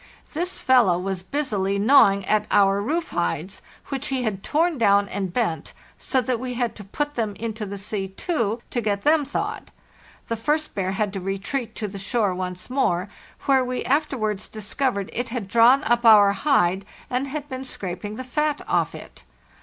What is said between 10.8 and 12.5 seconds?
had to retreat to the shore